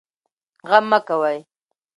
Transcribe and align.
غم 0.69 0.83
مه 0.91 0.99
کوئ 1.07 1.37